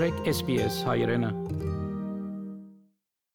մտրեք 0.00 0.28
SPS 0.32 0.76
հայրենը 0.88 1.28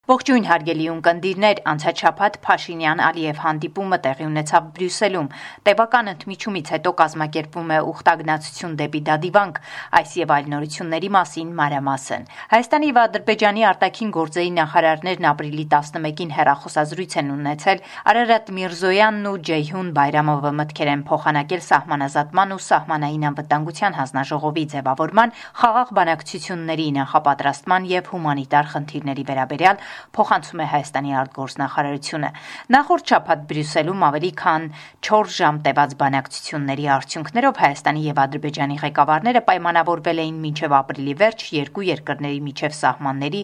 Ողջույն 0.06 0.44
հարգելի 0.46 0.84
ունկնդիրներ, 0.86 1.60
անցած 1.66 2.00
շաբաթ 2.02 2.36
Փաշինյան-Ալիև 2.46 3.38
հանդիպումը 3.42 3.96
տեղի 4.04 4.26
ունեցավ 4.26 4.66
Բրյուսելում։ 4.76 5.30
Տևական 5.66 6.10
ընդմիջումից 6.12 6.68
հետո 6.74 6.92
կազմակերպվում 7.00 7.72
է 7.74 7.78
ուխտագնացություն 7.90 8.76
դեպի 8.78 9.00
Դադիվանք, 9.08 9.58
այս 9.98 10.12
եւ 10.20 10.34
այլ 10.36 10.46
նորությունների 10.52 11.10
մասին 11.16 11.50
մանրամասն։ 11.58 12.28
Հայաստանի 12.54 12.86
եւ 12.86 13.00
Ադրբեջանի 13.02 13.66
արտաքին 13.66 14.12
գործերի 14.14 14.52
նախարարներն 14.60 15.26
ապրիլի 15.26 15.66
11-ին 15.74 16.30
հերախոսազրույց 16.38 17.18
են 17.18 17.34
ունեցել 17.34 17.82
Արարատ 18.14 18.54
Միրզոյանն 18.62 19.26
ու 19.26 19.34
Ջեյհուն 19.50 19.90
Բայրամովը 19.98 20.54
մտքեր 20.62 20.92
են 20.94 21.04
փոխանակել 21.10 21.66
սահմանազատման 21.66 22.54
ու 22.54 22.62
սահմանային 22.70 23.26
անվտանգության 23.26 23.98
հանձնաժողովի 23.98 24.64
ձևավորման, 24.76 25.36
խաղաղ 25.66 25.92
բանակցությունների 25.98 26.88
նախապատրաստման 27.00 27.90
եւ 27.96 28.14
հումանիտար 28.14 28.72
խնդիրների 28.76 29.26
վերաբերյալ 29.26 29.84
փոխանցում 30.16 30.60
է 30.62 30.66
Հայաստանի 30.72 31.12
արտգործնախարարությունը։ 31.20 32.30
Նախորդ 32.76 33.04
շաբաթ 33.12 33.40
Բրյուսելում 33.50 34.04
ավելի 34.06 34.30
քան 34.40 34.62
4 35.06 35.32
ժամ 35.36 35.56
տևած 35.66 35.96
բանակցությունների 36.00 36.86
արդյունքներով 36.96 37.60
Հայաստանի 37.66 38.02
եւ 38.06 38.20
Ադրբեջանի 38.26 38.76
ղեկավարները 38.82 39.42
պայմանավորվել 39.46 40.22
էին 40.26 40.38
մինչև 40.46 40.76
ապրիլի 40.80 41.14
վերջ 41.22 41.44
երկու 41.56 41.86
երկրների 41.86 42.40
միջև 42.46 42.76
սահմանների 42.76 43.42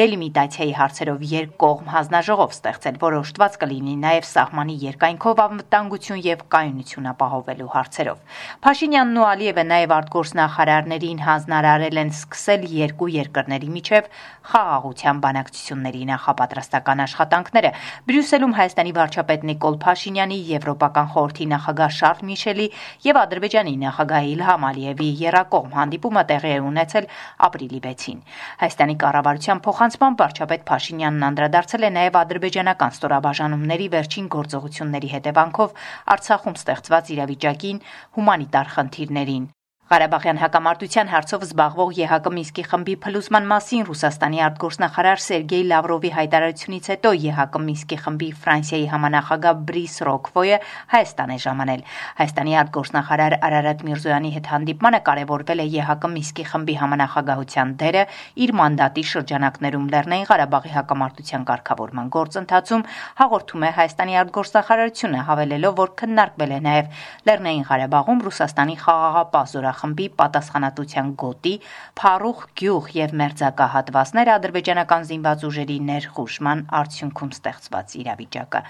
դելիմիտացիայի 0.00 0.74
հարցերով 0.78 1.24
երկկողմ 1.34 1.90
հանձնաժողով 1.94 2.54
ստեղծել, 2.54 2.98
որոշտված 3.04 3.58
կլինի 3.64 3.94
նաեւ 4.04 4.28
սահմանի 4.34 4.76
երկայնքով 4.84 5.42
անվտանգություն 5.44 6.22
եւ 6.24 6.44
կայունություն 6.54 7.08
ապահովելու 7.14 7.70
հարցերով։ 7.74 8.18
Փաշինյանն 8.64 9.20
ու 9.20 9.26
Ալիևը 9.34 9.64
նաեւ 9.70 9.94
արտգործնախարարներին 9.98 11.22
հանձնարարել 11.28 12.00
են 12.04 12.12
սկսել 12.14 12.66
երկու 12.74 13.10
երկրների 13.14 13.70
միջև 13.74 14.10
խաղաղության 14.50 15.20
բանակցությունների 15.24 15.93
ծրագրերի 15.94 16.06
նախապատրաստական 16.10 17.02
աշխատանքները 17.04 17.70
Բրյուսելում 18.08 18.54
Հայաստանի 18.58 18.92
վարչապետ 18.98 19.44
Նիկոլ 19.50 19.76
Փաշինյանի, 19.84 20.38
Եվրոպական 20.50 21.08
խորհրդի 21.14 21.46
նախագահ 21.54 21.90
Շարլ 21.98 22.20
Միշելի 22.28 22.66
եւ 23.06 23.20
Ադրբեջանի 23.22 23.74
նախագահ 23.84 24.28
Իլհամ 24.34 24.66
Ալիևի 24.70 25.08
երակողմ 25.22 25.74
հանդիպումը 25.78 26.24
տեղի 26.34 26.52
է 26.54 26.60
ունեցել 26.74 27.08
ապրիլի 27.48 27.80
6-ին։ 27.86 28.22
Հայաստանի 28.64 28.96
կառավարության 29.04 29.64
փոխանցման 29.64 30.18
վարչապետ 30.24 30.62
Փաշինյանն 30.74 31.26
անդրադարձել 31.30 31.84
է 31.84 31.90
նաեւ 31.98 32.20
ադրբեջանական 32.24 32.94
ստորաբաժանումների 32.98 33.88
վերջին 33.94 34.30
գործողությունների 34.34 35.12
հետևանքով 35.14 35.84
Արցախում 36.14 36.58
ստեղծված 36.64 37.12
իրավիճակին, 37.14 37.84
հումանիտար 38.18 38.74
խնդիրներին։ 38.78 39.52
Ղարաբաղյան 39.84 40.38
հակամարտության 40.40 41.10
հարցով 41.12 41.42
զբաղվող 41.44 41.90
ԵՀԿ 41.94 42.30
Մինսկի 42.34 42.62
խմբի 42.68 42.92
փլուզման 43.04 43.48
մասին 43.50 43.82
Ռուսաստանի 43.84 44.38
արտգործնախարար 44.44 45.20
Սերգեյ 45.24 45.64
Լավրովի 45.68 46.10
հայտարարությունից 46.14 46.86
հետո 46.92 47.10
ԵՀԿ 47.24 47.60
Մինսկի 47.64 47.98
խմբի 48.04 48.28
Ֆրանսիայի 48.44 48.86
համանախագահ 48.94 49.58
Բրիս 49.68 49.96
Ռոկվոյը 50.08 50.58
Հայաստան 50.94 51.34
է 51.34 51.36
ժամանել։ 51.44 51.82
Հայաստանի 52.16 52.56
արտգործնախարար 52.64 53.36
Արարատ 53.44 53.84
Միրզոյանի 53.84 54.30
հետ 54.34 54.48
հանդիպմանը 54.54 55.00
կարևորվել 55.04 55.60
է 55.60 55.68
ԵՀԿ 55.76 56.08
Մինսկի 56.16 56.44
խմբի 56.48 56.74
համանախագահության 56.80 57.76
դերը 57.84 58.06
իր 58.40 58.50
մանդատի 58.64 59.04
շրջանակներում 59.12 59.86
Լեռնային 59.92 60.28
Ղարաբաղի 60.32 60.74
հակամարտության 60.80 61.46
կարգավորման 61.52 62.08
գործընթացում 62.16 62.86
հաղորդում 63.20 63.68
է 63.68 63.70
Հայաստանի 63.84 64.18
արտգործնախարարությունը 64.24 65.20
հավելելով, 65.28 65.78
որ 65.84 65.94
քննարկվել 66.00 66.56
է 66.56 66.60
նաև 66.64 66.90
Լեռնային 67.28 67.68
Ղարաբաղում 67.68 68.24
Ռուսաստանի 68.24 68.76
խաղաղապահ 68.84 69.44
խմբի 69.80 70.06
պատասխանատվության 70.20 71.10
գոտի, 71.24 71.54
Փարուխ 72.00 72.40
գյուղ 72.60 72.88
եւ 72.94 73.14
մերձակա 73.20 73.66
հատվածներ 73.74 74.30
ադրբեջանական 74.34 75.06
զինված 75.10 75.44
ուժերի 75.48 75.78
ներխուժման 75.88 76.64
արդյունքում 76.80 77.32
ստեղծված 77.34 77.94
իրավիճակը։ 78.04 78.60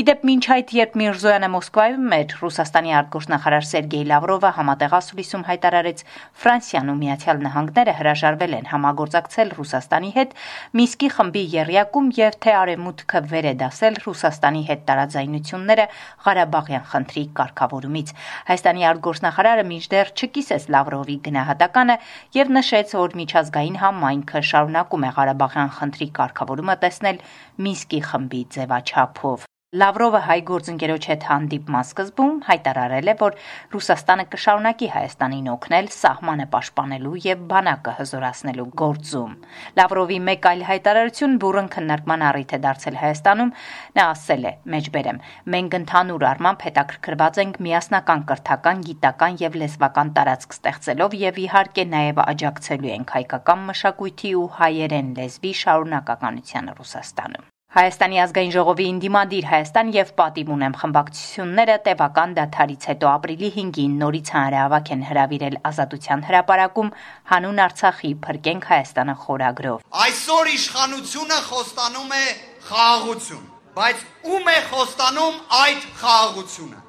Իդեպ 0.00 0.24
մինչ 0.30 0.44
այդ 0.56 0.74
երբ 0.80 0.98
Միրզոյանը 1.00 1.50
Մոսկվայում 1.54 2.14
էր, 2.20 2.34
Ռուսաստանի 2.40 2.94
արտգործնախարար 3.00 3.68
Սերգեյ 3.70 4.04
Լավրովը 4.10 4.50
համատեղասուլիսում 4.60 5.46
հայտարարեց. 5.50 6.04
Ֆրանսիան 6.40 6.90
ու 6.90 6.98
Միացյալ 7.00 7.42
Նահանգները 7.46 7.94
հրաժարվել 8.00 8.54
են 8.60 8.70
համագործակցել 8.70 9.52
Ռուսաստանի 9.60 10.10
հետ 10.20 10.34
Միսկի 10.80 11.08
խմբի 11.16 11.44
երյակում 11.54 12.10
եւ 12.20 12.38
թե 12.44 12.54
արևմուտքը 12.60 13.20
վեր 13.30 13.46
է 13.50 13.54
դասել 13.60 13.98
Ռուսաստանի 14.04 14.62
հետ 14.70 14.82
տարաձայնությունները 14.90 15.86
Ղարաբաղյան 16.26 16.84
խնդրի 16.90 17.24
կարգավորումից։ 17.40 18.12
Հայաստանի 18.50 18.86
արտգործնախարարը 18.90 19.64
մինչդեռ 19.70 20.12
չկի 20.20 20.39
կիսեց 20.40 20.66
Լավրովի 20.72 21.16
գնահատականը 21.26 21.96
եւ 22.36 22.52
նշեց, 22.56 22.96
որ 22.96 23.16
միջազգային 23.20 23.78
համայնքը 23.84 24.44
շարունակում 24.50 25.06
է 25.10 25.12
Ղարաբաղյան 25.20 25.72
խնդրի 25.76 26.10
կարգավորումը 26.20 26.76
տեսնել 26.86 27.22
Մինսկի 27.68 28.04
խմբի 28.10 28.44
ձևաչափով։ 28.56 29.50
Լավրովը 29.78 30.20
հայ 30.26 30.34
գործընկերոջ 30.46 31.04
հետ 31.06 31.24
հանդիպման 31.30 31.84
սկզբում 31.86 32.38
հայտարարել 32.46 33.10
է, 33.10 33.12
որ 33.20 33.34
Ռուսաստանը 33.74 34.24
կշարունակի 34.32 34.86
Հայաստանին 34.94 35.50
օգնել 35.52 35.90
սահմանը 35.96 36.46
պաշտպանելու 36.54 37.20
եւ 37.26 37.44
բանակը 37.52 37.94
հզորացնելու 37.98 38.64
գործում։ 38.82 39.36
Լավրովի 39.78 40.18
մեկ 40.30 40.48
այլ 40.50 40.64
հայտարարություն 40.70 41.36
բուրըն 41.44 41.68
քննարկման 41.76 42.24
առիթ 42.30 42.56
է 42.58 42.60
դարձել 42.66 42.98
Հայաստանում, 43.04 43.54
նա 44.00 44.08
ասել 44.16 44.50
է. 44.50 44.52
«Մեջբերեմ, 44.74 45.22
մենք 45.54 45.78
ընդհանուր 45.78 46.26
առմամբ 46.32 46.66
հետաքրքրված 46.66 47.40
ենք 47.44 47.62
միասնական 47.70 48.26
կրթական, 48.32 48.82
գիտական 48.90 49.38
եւ 49.46 49.60
լեզվական 49.62 50.12
տարածք 50.18 50.58
ստեղծելով 50.58 51.16
եւ 51.22 51.40
իհարկե 51.46 51.86
նաեւ 51.94 52.20
աջակցելու 52.26 52.92
ենք 52.98 53.16
հայկական 53.20 53.64
մշակույթի 53.70 54.34
ու 54.42 54.50
հայերեն 54.58 55.16
լեզվի 55.22 55.56
շարունակականությանը 55.62 56.78
Ռուսաստանում»։ 56.82 57.50
Հայաստանի 57.70 58.16
ազգային 58.18 58.48
ժողովի 58.50 58.84
ինդիմադիր 58.90 59.44
Հայաստան 59.46 59.90
եւ 59.94 60.08
պատիվ 60.20 60.48
ունեմ 60.54 60.72
խմբակցությունները 60.78 61.76
տևական 61.84 62.32
դաթարից 62.38 62.86
հետո 62.90 63.06
ապրիլի 63.10 63.50
5-ին 63.58 63.92
նորից 64.00 64.32
հանրահավաք 64.36 64.90
են 64.94 65.04
հրավիրել 65.10 65.58
Ազատության 65.70 66.24
հրապարակում 66.30 66.90
հանուն 67.30 67.62
Արցախի 67.66 68.10
փրկենք 68.26 68.68
Հայաստանը 68.72 69.16
խորագրով։ 69.22 69.86
Այսօր 70.06 70.52
իշխանությունը 70.56 71.38
խոստանում 71.46 72.10
է 72.18 72.26
խաղաղություն, 72.66 73.48
բայց 73.78 74.04
ում 74.34 74.50
է 74.50 74.58
խոստանում 74.74 75.40
այդ 75.62 75.88
խաղաղությունը։ 76.02 76.84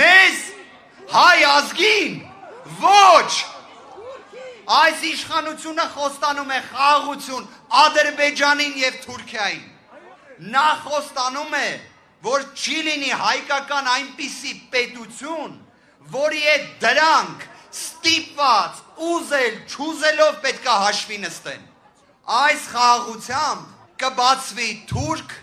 Մեզ 0.00 0.44
հայ 1.12 1.38
ազգին 1.52 2.20
ոչ 2.88 3.32
Այս 4.82 5.08
իշխանությունը 5.16 5.90
խոստանում 5.92 6.54
է 6.56 6.60
խաղաղություն 6.72 7.50
Ադրբեջանին 7.88 8.80
եւ 8.88 9.04
Թուրքիային 9.04 9.66
նա 10.38 10.66
խոստանում 10.84 11.54
է, 11.58 11.68
որ 12.24 12.44
չի 12.54 12.78
լինի 12.88 13.10
հայկական 13.22 13.90
այնպիսի 13.94 14.52
պետություն, 14.72 15.56
որի 16.14 16.42
հետ 16.44 16.68
դրանք 16.84 17.44
ստիպված 17.78 18.80
ուզել, 19.08 19.58
չուզելով 19.68 20.38
պետքա 20.44 20.76
հաշվի 20.84 21.18
նստեն։ 21.24 21.66
Այս 22.38 22.64
խաղաղությամբ 22.72 23.76
կբացվի 24.02 24.70
թուրք 24.92 25.34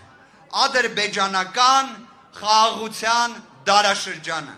ադրբեջանական 0.66 1.88
խաղաղության 2.36 3.36
դարաշրջանը, 3.66 4.54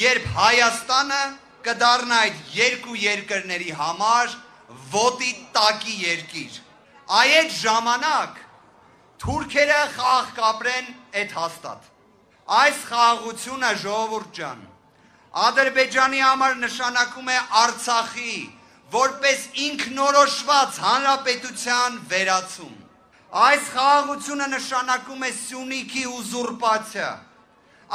երբ 0.00 0.30
Հայաստանը 0.36 1.22
կդառնա 1.66 2.18
այդ 2.26 2.42
երկու 2.56 2.96
երկրների 3.02 3.72
համար 3.80 4.34
ոտի 4.92 5.32
տակի 5.56 5.96
երկիր։ 6.06 6.58
Այդ 7.20 7.52
ժամանակ 7.60 8.42
Թուրքերը 9.22 9.82
խաղ 9.96 10.32
կապրեն 10.36 10.88
այդ 11.20 11.36
հաստատ։ 11.40 11.92
Այս 12.56 12.80
խաղաղությունը 12.88 13.70
ժողովուրդ 13.82 14.32
ջան, 14.38 14.64
Ադրբեջանի 15.36 16.20
համար 16.24 16.54
նշանակում 16.62 17.30
է 17.32 17.38
Արցախի 17.60 18.34
որպես 18.96 19.40
ինքնորոշված 19.66 20.78
հանրապետության 20.86 21.96
վերացում։ 22.12 22.74
Այս 23.46 23.70
խաղաղությունը 23.76 24.46
նշանակում 24.52 25.24
է 25.26 25.30
Սյունիքի 25.40 26.04
ուզուրպացիա։ 26.16 27.10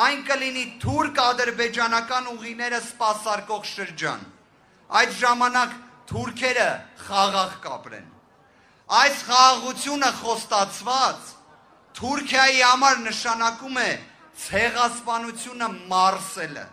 Այն 0.05 0.23
կլինի 0.27 0.65
թուրք-ադրբեջանական 0.83 2.29
ուղիները 2.35 2.81
սпасարկող 2.91 3.65
շրջան։ 3.71 4.25
Այդ 5.01 5.15
ժամանակ 5.21 5.77
թուրքերը 6.11 6.69
խաղաղ 7.07 7.55
կապրեն։ 7.65 8.07
Այս 8.91 9.19
խաղաղությունը 9.23 10.07
խոստացված 10.17 11.27
Թուրքիայի 11.95 12.57
համար 12.65 12.97
նշանակում 13.05 13.77
է 13.79 13.91
ցեղասպանությունը 14.45 15.69
մարսելը։ 15.91 16.65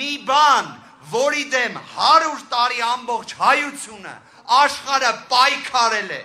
Մի 0.00 0.10
բան, 0.28 0.68
որի 1.14 1.44
դեմ 1.54 1.78
100 1.94 2.44
տարի 2.52 2.84
ամբողջ 2.90 3.32
հայությունը 3.40 4.14
աշխարհը 4.58 5.14
պայքարել 5.32 6.12
է։ 6.18 6.20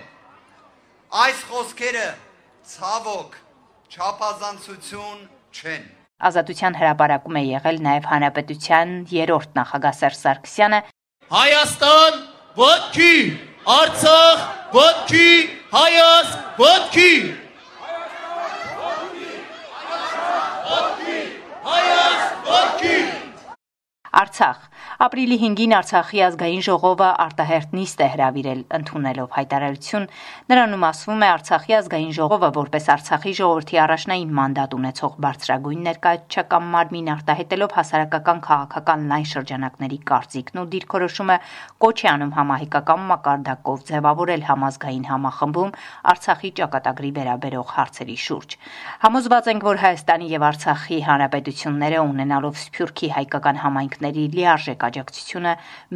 Այս 1.24 1.42
խոսքերը 1.48 2.06
ցավոք 2.76 3.40
չափազանցություն 3.96 5.26
չեն։ 5.56 5.90
Ազատության 6.28 6.80
հրապարակում 6.82 7.40
է 7.40 7.46
եղել 7.56 7.82
նաև 7.88 8.12
հանրապետության 8.12 8.96
երրորդ 9.16 9.60
նախագահ 9.64 10.00
Սերժ 10.02 10.22
Սարգսյանը։ 10.26 10.80
Հայաստան 11.32 12.24
ոտքի, 12.60 13.14
Արցախ, 13.66 14.42
ոտքի, 14.70 15.30
Հայաց, 15.72 16.34
ոտքի։ 16.60 17.14
Արցախ 24.22 24.60
Ապրիլի 24.96 25.36
5-ին 25.42 25.72
Արցախի 25.76 26.20
ազգային 26.24 26.62
ժողովը 26.64 27.08
արտահերտ 27.20 27.72
նիստ 27.76 27.98
է 28.00 28.06
հրավիրել 28.12 28.60
ընդունելով 28.78 29.34
հայտարարություն։ 29.36 30.04
Նրանում 30.48 30.86
ասվում 30.88 31.24
է 31.26 31.28
Արցախի 31.32 31.74
ազգային 31.76 32.14
ժողովը 32.16 32.48
որպես 32.56 32.88
Արցախի 32.94 33.34
ժողովրդի 33.36 33.80
առաջնային 33.84 34.32
մանդատ 34.38 34.76
ունեցող 34.76 35.18
բարձրագույն 35.26 35.82
ներկայացչական 35.86 36.70
մարմին 36.72 37.10
արտահայտելով 37.12 37.76
հասարակական 37.76 38.40
քաղաքական 38.46 39.04
լայն 39.12 39.28
շրջանակների 39.36 39.98
կարծիքն 40.08 40.56
ու 40.56 40.66
դիրքորոշումը 40.72 41.36
կոչ 41.84 41.98
է 42.00 42.08
անում 42.16 42.32
համահայկական 42.40 43.04
մակարդակով 43.12 43.84
ձևավորել 43.92 44.48
համազգային 44.48 45.06
համախմբում 45.12 45.76
Արցախի 46.16 46.50
ճակատագրի 46.56 47.12
վերաբերող 47.20 47.68
հարցերի 47.76 48.18
շուրջ։ 48.24 48.58
Համոզված 49.04 49.52
ենք, 49.52 49.68
որ 49.68 49.82
Հայաստանի 49.84 50.32
եւ 50.32 50.46
Արցախի 50.46 50.98
հանրապետությունները 51.10 52.02
ունենալով 52.06 52.58
Սփյուռքի 52.64 53.08
հայկական 53.16 53.62
համայնքների 53.66 54.26
լիարժեք 54.36 54.85
աջակցությունը 54.86 55.52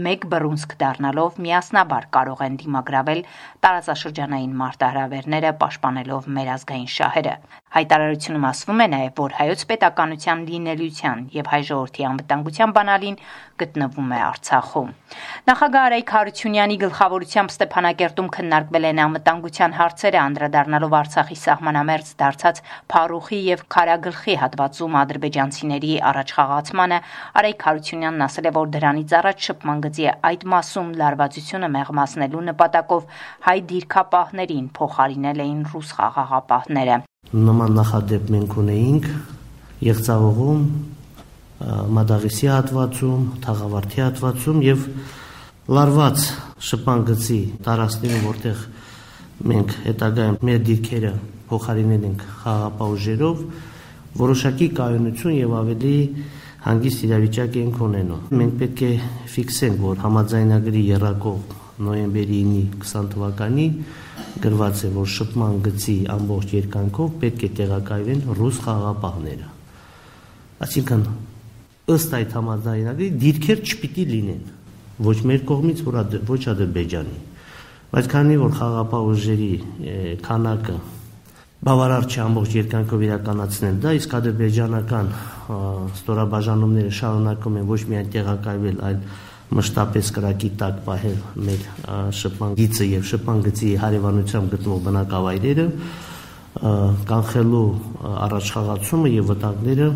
մեկ 0.07 0.27
բռունցք 0.35 0.77
դառնալով 0.83 1.41
միասնաբար 1.47 2.09
կարող 2.17 2.45
են 2.47 2.61
դիմագրավել 2.65 3.25
տարածաշրջանային 3.67 4.55
մարտահրավերները 4.61 5.55
պաշտպանելով 5.65 6.31
մեր 6.37 6.53
ազգային 6.57 6.91
շահերը։ 6.97 7.35
Հայտարարությունում 7.71 8.47
ասվում 8.51 8.81
է 8.83 8.87
նաև, 8.91 9.11
որ 9.21 9.35
հայոց 9.41 9.61
պետականության 9.71 10.41
լինելիության 10.51 11.19
եւ 11.37 11.51
հայ 11.51 11.61
ժողովրդի 11.71 12.07
անվտանգության 12.11 12.73
բանալին 12.75 13.19
գտնվում 13.61 14.11
է 14.11 14.19
Արցախում։ 14.27 14.89
Նախագահ 15.51 15.85
Արայք 15.91 16.11
Հարությունյանի 16.17 16.77
գլխավորությամբ 16.81 17.55
Ստեփանակերտում 17.55 18.31
քննարկվել 18.37 18.87
են 18.91 19.03
անվտանգության 19.05 19.77
հարցերը, 19.79 20.19
անդրադառնալով 20.21 20.97
Արցախի 21.01 21.39
սահմանամերձ 21.45 22.11
դարձած 22.21 22.63
Փարուխի 22.91 23.41
եւ 23.51 23.65
Խարագլխի 23.75 24.37
հատվածում 24.41 24.99
ադրբեջանցիների 25.01 25.93
առաջխաղացմանը, 26.11 27.01
Արայք 27.41 27.67
Հարությունյանն 27.71 28.27
ասել 28.27 28.51
է, 28.51 28.55
որ 28.61 28.75
դրանից 28.81 29.13
առաջ 29.21 29.47
շփման 29.47 29.83
գծի 29.85 30.07
այդ 30.31 30.47
մասում 30.53 30.89
լարվածությունը 31.01 31.69
մեղմասնելու 31.77 32.45
նպատակով 32.51 33.19
հայ 33.47 33.59
դիրքապահներին 33.71 34.67
փոխարինել 34.81 35.43
էին 35.45 35.61
ռուս 35.71 35.93
խաղաղապահները։ 36.01 36.97
Նման 37.31 37.77
նախադեպ 37.81 38.33
մենք 38.35 38.57
ունեինք 38.65 39.11
Եղցավողում, 39.81 40.65
Մադաղիսի 41.61 42.49
հատվածում, 42.51 43.25
Թաղավարտի 43.45 44.01
հատվածում 44.01 44.61
եւ 44.65 44.87
լարված 45.77 46.23
շփման 46.71 47.03
գծի 47.11 47.41
տարածքներում, 47.67 48.25
որտեղ 48.31 48.63
մենք 49.51 49.75
հետագայում 49.85 50.39
մեր 50.49 50.63
դիրքերը 50.69 51.13
փոխարինել 51.51 52.07
ենք 52.11 52.25
խաղապահ 52.41 52.95
ուժերով, 52.97 53.45
որոշակի 54.21 54.69
կայունություն 54.81 55.37
եւ 55.37 55.55
ավելի 55.61 55.95
հանգիստ 56.61 57.05
իրավիճակ 57.07 57.57
ենք 57.61 57.81
ունենում։ 57.87 58.25
Մենք 58.41 58.55
պետք 58.61 58.83
է 58.85 58.91
ֆիքսենք, 59.35 59.79
որ 59.81 60.01
համաձայնագրի 60.05 60.83
երակող 60.91 61.55
նոյեմբերի 61.81 62.41
9-ի 62.51 62.65
20 62.85 63.09
թվականի 63.15 63.67
գրված 64.45 64.83
է, 64.85 64.91
որ 64.99 65.09
շփման 65.15 65.59
գծի 65.65 65.97
ամբողջ 66.15 66.55
երկայնքով 66.59 67.17
պետք 67.25 67.45
է 67.47 67.51
տեղակայվեն 67.61 68.23
ռուս 68.41 68.61
խաղապահները։ 68.67 69.49
Այսինքն 70.69 71.05
ըստ 71.97 72.17
այդ 72.21 72.37
համաձայնագրի 72.39 73.09
դիրքեր 73.25 73.63
չպիտի 73.71 74.07
լինեն 74.11 74.45
ոչ 75.01 75.19
մեր 75.31 75.45
կողմից, 75.49 75.83
ոչ 76.29 76.43
Ադրբեջանի։ 76.53 77.19
Բայց 77.91 78.09
քանի 78.13 78.35
որ 78.41 78.53
խաղապահ 78.61 79.07
ուժերի 79.11 79.53
քանակը 80.27 80.75
բավարար 81.61 82.07
չէ 82.09 82.21
ամբողջ 82.25 82.55
երկայնքով 82.57 83.03
իրականացնել 83.05 83.81
դա, 83.85 83.91
իսկ 84.01 84.13
ադրբեջանական 84.17 85.09
ստորաբաժանումները 86.01 86.93
շարունակում 86.99 87.59
են 87.61 87.67
ոչ 87.69 87.81
միայն 87.91 88.07
տեղակայվել, 88.15 88.79
այլ 88.89 89.03
մշտապես 89.61 90.11
կրակի 90.17 90.51
տակ 90.63 90.79
պահել 90.87 91.19
մեր 91.49 91.67
շփման 92.17 92.55
գիծը 92.61 92.87
եւ 92.91 93.05
շփման 93.11 93.43
գծի 93.45 93.71
հարևանությամբ 93.83 94.55
գտնվող 94.55 94.81
բնակավայրերը, 94.87 95.67
կանխելու 97.11 97.65
առաջխաղացումը 98.27 99.13
եւ 99.21 99.29
վտանգները 99.31 99.89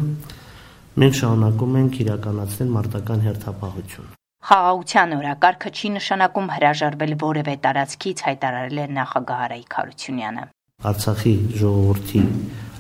մենք 1.01 1.17
շարունակում 1.21 1.79
ենք 1.81 1.97
իրականացնել 2.05 2.75
մարտական 2.75 3.25
հերթապահություն։ 3.25 4.13
Խաղաղության 4.45 5.17
օրակարգը 5.17 5.73
չի 5.73 5.89
նշանակում 5.95 6.51
հրաժարվել 6.59 7.17
որևէ 7.25 7.55
տարածքից 7.65 8.25
հայտարարել 8.29 8.83
է 8.85 8.87
նախագահ 9.01 9.43
Արայք 9.49 9.79
Հարությունյանը։ 9.81 10.45
Արցախի 10.91 11.35
ժողովրդի, 11.61 12.23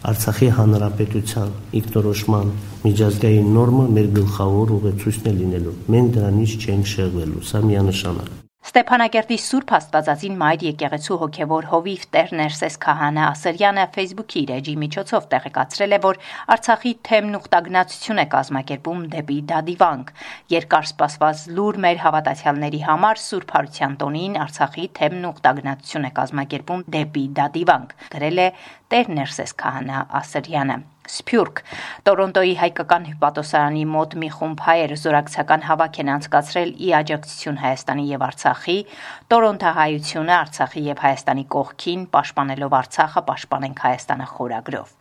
Արցախի 0.05 0.49
հանրապետության 0.59 1.53
ինքնորոշման 1.81 2.55
միջազգային 2.85 3.53
նորմը 3.57 3.87
մեր 3.99 4.09
գլխավոր 4.21 4.75
ուղեցույցն 4.79 5.31
է 5.33 5.37
լինելու։ 5.41 5.77
Մենք 5.97 6.17
դրանից 6.19 6.57
չենք 6.61 6.91
շեղվելու, 6.95 7.45
սա 7.51 7.63
միանշանակ։ 7.71 8.44
Ստեփանակերտի 8.75 9.37
Սուրբ 9.39 9.69
Աստվածածին 9.77 10.39
Մայր 10.41 10.63
եկեղեցու 10.67 11.17
հոգևոր 11.21 11.67
հովիվ 11.71 12.07
Տեր 12.15 12.31
Ներսես 12.41 12.77
Քահանա 12.83 13.27
Ասրյանը 13.31 13.83
Facebook-ի 13.95 14.41
իր 14.41 14.51
էջի 14.55 14.73
միջոցով 14.81 15.29
տեղեկացրել 15.35 15.95
է, 15.95 16.01
որ 16.03 16.19
Արցախի 16.55 16.93
թեմն 17.07 17.37
ուխտագնացություն 17.39 18.23
է 18.23 18.25
կազմակերպում 18.33 19.05
դեպի 19.13 19.37
Դադիվանք։ 19.53 20.11
Երկար 20.55 20.89
սպասված 20.91 21.45
լուր 21.55 21.79
մեր 21.85 22.03
հավատացյալների 22.03 22.81
համար 22.89 23.23
Սուրբ 23.27 23.55
Հարության 23.59 23.95
տոնին 24.03 24.35
Արցախի 24.49 24.89
թեմն 24.99 25.29
ուխտագնացություն 25.31 26.09
է 26.11 26.13
կազմակերպում 26.19 26.83
դեպի 26.99 27.25
Դադիվանք։ 27.39 27.95
Գրել 28.17 28.43
է 28.43 28.49
Տեր 28.91 29.15
Ներսես 29.21 29.57
Քահանա 29.63 30.03
Ասրյանը։ 30.25 30.81
Սփյուռք 31.05 31.59
Տորոնտոյի 32.09 32.53
հայկական 32.61 33.03
հյուպատոսարանի 33.11 33.83
մոտ 33.93 34.15
մի 34.23 34.29
խումբ 34.37 34.63
հայեր 34.65 34.95
զորակցական 35.03 35.65
հավաք 35.69 35.99
են 36.01 36.11
անցկացրել 36.15 36.71
ի 36.81 36.89
աջակցություն 36.99 37.59
Հայաստանի 37.61 38.05
եւ 38.09 38.25
Արցախի 38.29 38.77
Տորոնտահայությունը 39.35 40.35
Արցախի 40.39 40.85
եւ 40.89 41.03
Հայաստանի 41.05 41.45
կողքին 41.55 42.07
պաշտպանելով 42.17 42.77
Արցախը 42.81 43.25
պաշտպանենք 43.29 43.85
Հայաստանը 43.85 44.29
խորագրով 44.33 44.97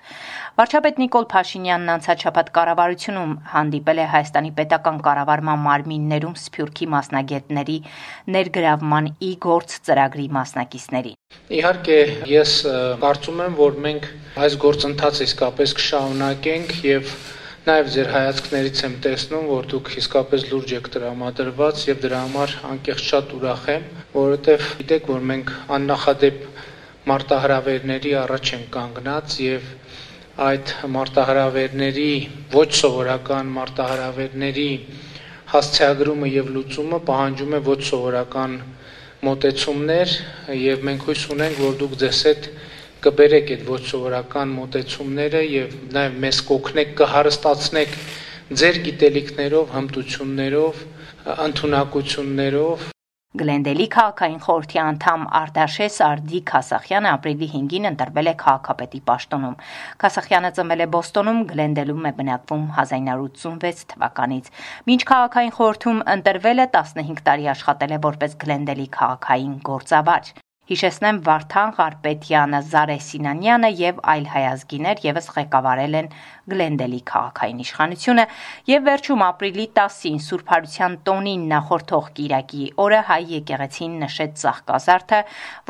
Վարչապետ 0.60 1.02
Նիկոլ 1.04 1.30
Փաշինյանն 1.34 1.94
անցաչափած 1.96 2.54
կառավարությունում 2.60 3.34
հանդիպել 3.56 4.04
է 4.04 4.10
Հայաստանի 4.18 4.54
պետական 4.60 5.02
կառավարման 5.08 5.66
մարմիններում 5.70 6.38
Սփյուռքի 6.44 6.92
մասնագետների 6.98 7.80
ներգրավման 8.38 9.12
ի 9.24 9.34
գործ 9.48 9.80
ծրագրի 9.88 10.28
մասնակիցներին։ 10.38 11.18
Իհարկե, 11.60 12.00
ես 12.34 12.58
կարծում 13.04 13.46
եմ, 13.48 13.56
որ 13.60 13.80
մենք 13.88 14.10
այս 14.48 14.58
գործընթացը 14.64 15.30
իսկապես 15.30 15.78
կշարունակենք 15.80 16.76
եւ 16.88 17.16
Նաև 17.64 17.90
ձեր 17.94 18.08
հայացքներից 18.12 18.80
եմ 18.84 18.96
տեսնում, 19.04 19.44
որ 19.48 19.68
դուք 19.72 19.90
իսկապես 20.02 20.42
լուրջ 20.50 20.72
եք 20.78 20.88
տրամադրված 20.96 21.84
եւ 21.88 22.02
դրա 22.06 22.18
համար 22.24 22.56
անկեղծ 22.70 23.04
շատ 23.12 23.30
ուրախ 23.38 23.62
եմ, 23.74 23.86
որովհետեւ 24.16 24.66
գիտեք, 24.80 25.08
որ 25.14 25.24
մենք 25.30 25.54
աննախադեպ 25.78 26.42
մարտահրավերների 27.14 28.12
առաջ 28.24 28.52
ենք 28.58 28.68
կանգնած 28.76 29.38
եւ 29.46 29.72
այդ 30.50 30.76
մարտահրավերների 30.98 32.12
ոչ 32.58 32.68
սովորական 32.82 33.56
մարտահրավերների 33.62 34.68
հասցեագրումը 35.56 36.34
եւ 36.36 36.52
լուծումը 36.58 37.00
պահանջում 37.14 37.58
է 37.58 37.64
ոչ 37.72 37.80
սովորական 37.94 38.60
մոտեցումներ 39.24 40.14
եւ 40.60 40.86
մենք 40.90 41.08
հույս 41.10 41.26
ունենք 41.36 41.60
որ 41.64 41.76
դուք 41.82 41.98
ձեզ 42.04 42.22
հետ 42.30 42.50
կբերեք 43.04 43.54
այդ 43.58 43.66
ոչ 43.74 43.82
սովորական 43.90 44.54
մոտեցումները 44.60 45.44
եւ 45.50 45.76
նաեւ 45.98 46.18
մեզ 46.24 46.42
կօգնեք 46.50 46.96
կհարստացնեք 47.02 48.00
ձեր 48.64 48.82
գիտելիքներով, 48.88 49.76
հմտություններով, 49.78 50.82
ընտունակություններով 51.50 52.93
Գլենդելի 53.34 53.86
քաղաքային 53.94 54.42
խորհրդի 54.46 54.80
անդամ 54.80 55.24
Արտաշես 55.40 55.96
Արդի 56.06 56.42
Քասախյանը 56.52 57.10
ապրիլի 57.12 57.48
5-ին 57.54 57.88
ընտրվել 57.90 58.30
է 58.30 58.34
քաղաքապետի 58.44 59.02
պաշտոնում։ 59.08 59.56
Քասախյանը 60.04 60.52
ծնվել 60.60 60.86
է 60.86 60.88
Բոստոնում, 60.98 61.42
Գլենդելում 61.54 62.08
է 62.12 62.14
բնակվում 62.22 62.70
1986 62.78 63.84
թվականից։ 63.96 64.54
Մինչ 64.94 65.02
քաղաքային 65.16 65.58
խորհրդում 65.58 66.06
ընտրվել 66.18 66.66
է 66.68 66.72
15 66.78 67.28
տարի 67.34 67.52
աշխատել 67.58 67.98
է 67.98 68.02
որպես 68.08 68.40
Գլենդելի 68.46 68.90
քաղաքային 69.02 69.62
գործավար։ 69.74 70.34
Հիշեցնեմ 70.64 71.18
Վարդան 71.26 71.72
Ղարպետյանը, 71.76 72.60
Զարե 72.72 72.96
Սինանյանը 73.04 73.70
եւ 73.84 73.98
այլ 74.14 74.28
հայազգիներ 74.32 75.02
եւս 75.04 75.26
ղեկավարել 75.36 75.98
են 76.00 76.08
Գլենդելի 76.54 77.00
քաղաքային 77.08 77.60
իշխանությունը 77.64 78.24
եւ 78.68 78.86
վերջում 78.88 79.22
ապրիլի 79.26 79.66
10-ին 79.80 80.18
Սուրբ 80.24 80.50
Հարության 80.54 80.96
տոնին 81.08 81.44
նախորդող 81.52 82.08
Կիրակի 82.20 82.64
օրը 82.84 83.00
հայ 83.10 83.20
եկեղեցին 83.34 83.94
նշեց 84.04 84.34
Ծաղկազարդը, 84.44 85.20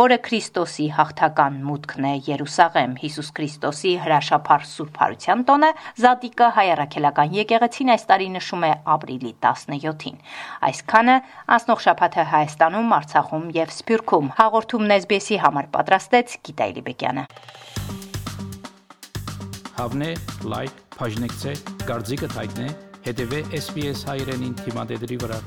որը 0.01 0.17
Քրիստոսի 0.29 0.87
հաղթական 0.97 1.59
մուտքն 1.69 2.07
է 2.09 2.13
Երուսաղեմ։ 2.29 2.95
Հիսուս 3.03 3.29
Քրիստոսի 3.37 3.93
հրաշափառ 4.05 4.65
Սուրբ 4.73 4.97
Հարության 5.03 5.43
տոնը 5.49 5.69
Զատիկը 6.05 6.49
հայ 6.57 6.67
առաքելական 6.73 7.37
եկեղեցին 7.37 7.93
այս 7.93 8.07
տարի 8.13 8.29
նշում 8.37 8.65
է 8.65 8.71
ապրիլի 8.97 9.33
17-ին։ 9.45 10.17
Այսքանը 10.73 11.17
անցնող 11.53 11.85
շաբաթը 11.85 12.27
Հայաստանում, 12.33 12.97
Արցախում 12.97 13.45
եւ 13.61 13.73
Սփյուռքում 13.77 14.33
հաղորդումն 14.83 14.99
SBS-ի 14.99 15.37
համար 15.39 15.67
պատրաստեց 15.73 16.33
Գիտայ 16.43 16.67
Լիբեկյանը։ 16.77 17.23
Հավնե, 19.79 20.09
լայք, 20.53 20.81
բաժնեկցե, 20.97 21.53
դարձիկը 21.87 22.31
թայտնե, 22.35 22.67
հետեւե 23.07 23.39
SBS 23.63 24.03
հայրենին 24.09 24.57
թիմադեդի 24.63 25.21
վրա։ 25.23 25.39